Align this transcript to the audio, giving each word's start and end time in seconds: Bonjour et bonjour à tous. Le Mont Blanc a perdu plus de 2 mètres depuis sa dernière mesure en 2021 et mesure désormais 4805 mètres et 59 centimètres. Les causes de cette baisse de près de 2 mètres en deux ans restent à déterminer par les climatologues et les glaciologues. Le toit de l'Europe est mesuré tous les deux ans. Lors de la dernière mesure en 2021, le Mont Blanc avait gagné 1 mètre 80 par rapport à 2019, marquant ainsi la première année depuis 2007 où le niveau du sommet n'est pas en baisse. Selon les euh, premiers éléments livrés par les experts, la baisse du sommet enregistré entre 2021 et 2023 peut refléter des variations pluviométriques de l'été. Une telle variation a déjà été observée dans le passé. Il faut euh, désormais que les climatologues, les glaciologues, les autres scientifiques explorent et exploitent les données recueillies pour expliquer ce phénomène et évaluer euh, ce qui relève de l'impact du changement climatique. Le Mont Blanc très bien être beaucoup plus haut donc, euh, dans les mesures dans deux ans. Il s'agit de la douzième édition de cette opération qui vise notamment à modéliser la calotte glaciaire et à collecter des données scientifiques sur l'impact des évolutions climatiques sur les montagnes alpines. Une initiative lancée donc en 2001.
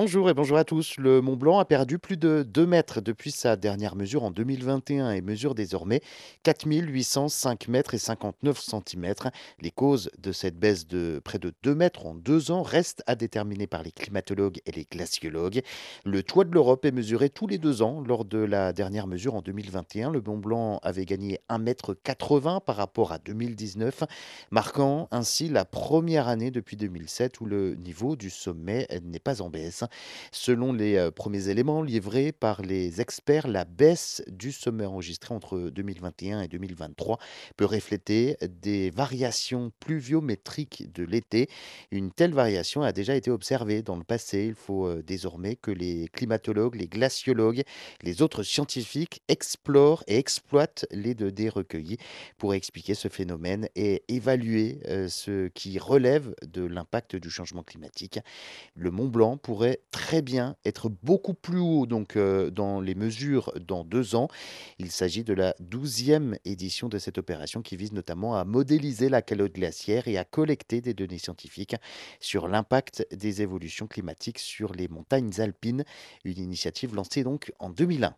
Bonjour 0.00 0.30
et 0.30 0.34
bonjour 0.34 0.56
à 0.56 0.62
tous. 0.62 0.96
Le 0.96 1.20
Mont 1.20 1.34
Blanc 1.34 1.58
a 1.58 1.64
perdu 1.64 1.98
plus 1.98 2.16
de 2.16 2.44
2 2.44 2.66
mètres 2.66 3.00
depuis 3.00 3.32
sa 3.32 3.56
dernière 3.56 3.96
mesure 3.96 4.22
en 4.22 4.30
2021 4.30 5.10
et 5.10 5.20
mesure 5.20 5.56
désormais 5.56 6.02
4805 6.44 7.66
mètres 7.66 7.94
et 7.94 7.98
59 7.98 8.60
centimètres. 8.60 9.26
Les 9.60 9.72
causes 9.72 10.12
de 10.20 10.30
cette 10.30 10.56
baisse 10.56 10.86
de 10.86 11.20
près 11.24 11.40
de 11.40 11.52
2 11.64 11.74
mètres 11.74 12.06
en 12.06 12.14
deux 12.14 12.52
ans 12.52 12.62
restent 12.62 13.02
à 13.08 13.16
déterminer 13.16 13.66
par 13.66 13.82
les 13.82 13.90
climatologues 13.90 14.60
et 14.66 14.70
les 14.70 14.84
glaciologues. 14.84 15.62
Le 16.04 16.22
toit 16.22 16.44
de 16.44 16.52
l'Europe 16.52 16.84
est 16.84 16.92
mesuré 16.92 17.28
tous 17.28 17.48
les 17.48 17.58
deux 17.58 17.82
ans. 17.82 18.00
Lors 18.00 18.24
de 18.24 18.38
la 18.38 18.72
dernière 18.72 19.08
mesure 19.08 19.34
en 19.34 19.42
2021, 19.42 20.12
le 20.12 20.22
Mont 20.24 20.38
Blanc 20.38 20.78
avait 20.84 21.06
gagné 21.06 21.40
1 21.48 21.58
mètre 21.58 21.94
80 21.94 22.60
par 22.64 22.76
rapport 22.76 23.10
à 23.10 23.18
2019, 23.18 24.04
marquant 24.52 25.08
ainsi 25.10 25.48
la 25.48 25.64
première 25.64 26.28
année 26.28 26.52
depuis 26.52 26.76
2007 26.76 27.40
où 27.40 27.46
le 27.46 27.74
niveau 27.74 28.14
du 28.14 28.30
sommet 28.30 28.86
n'est 29.02 29.18
pas 29.18 29.42
en 29.42 29.50
baisse. 29.50 29.82
Selon 30.32 30.72
les 30.72 30.96
euh, 30.96 31.10
premiers 31.10 31.48
éléments 31.48 31.82
livrés 31.82 32.32
par 32.32 32.62
les 32.62 33.00
experts, 33.00 33.48
la 33.48 33.64
baisse 33.64 34.22
du 34.28 34.52
sommet 34.52 34.86
enregistré 34.86 35.34
entre 35.34 35.70
2021 35.70 36.42
et 36.42 36.48
2023 36.48 37.18
peut 37.56 37.64
refléter 37.64 38.36
des 38.62 38.90
variations 38.90 39.72
pluviométriques 39.80 40.92
de 40.92 41.04
l'été. 41.04 41.48
Une 41.90 42.10
telle 42.10 42.34
variation 42.34 42.82
a 42.82 42.92
déjà 42.92 43.14
été 43.14 43.30
observée 43.30 43.82
dans 43.82 43.96
le 43.96 44.04
passé. 44.04 44.46
Il 44.48 44.54
faut 44.54 44.86
euh, 44.86 45.02
désormais 45.02 45.56
que 45.56 45.70
les 45.70 46.08
climatologues, 46.08 46.76
les 46.76 46.88
glaciologues, 46.88 47.62
les 48.02 48.22
autres 48.22 48.42
scientifiques 48.42 49.22
explorent 49.28 50.04
et 50.06 50.18
exploitent 50.18 50.86
les 50.90 51.14
données 51.14 51.48
recueillies 51.48 51.98
pour 52.36 52.54
expliquer 52.54 52.94
ce 52.94 53.08
phénomène 53.08 53.68
et 53.76 54.02
évaluer 54.08 54.80
euh, 54.86 55.08
ce 55.08 55.48
qui 55.48 55.78
relève 55.78 56.34
de 56.46 56.64
l'impact 56.64 57.16
du 57.16 57.30
changement 57.30 57.62
climatique. 57.62 58.18
Le 58.74 58.90
Mont 58.90 59.08
Blanc 59.08 59.36
très 59.90 60.22
bien 60.22 60.56
être 60.64 60.88
beaucoup 60.88 61.34
plus 61.34 61.58
haut 61.58 61.86
donc, 61.86 62.16
euh, 62.16 62.50
dans 62.50 62.80
les 62.80 62.94
mesures 62.94 63.52
dans 63.60 63.84
deux 63.84 64.14
ans. 64.14 64.28
Il 64.78 64.90
s'agit 64.90 65.24
de 65.24 65.34
la 65.34 65.54
douzième 65.60 66.36
édition 66.44 66.88
de 66.88 66.98
cette 66.98 67.18
opération 67.18 67.62
qui 67.62 67.76
vise 67.76 67.92
notamment 67.92 68.36
à 68.36 68.44
modéliser 68.44 69.08
la 69.08 69.22
calotte 69.22 69.54
glaciaire 69.54 70.08
et 70.08 70.18
à 70.18 70.24
collecter 70.24 70.80
des 70.80 70.94
données 70.94 71.18
scientifiques 71.18 71.76
sur 72.20 72.48
l'impact 72.48 73.06
des 73.12 73.42
évolutions 73.42 73.86
climatiques 73.86 74.38
sur 74.38 74.72
les 74.72 74.88
montagnes 74.88 75.32
alpines. 75.38 75.84
Une 76.24 76.38
initiative 76.38 76.94
lancée 76.94 77.24
donc 77.24 77.52
en 77.58 77.70
2001. 77.70 78.14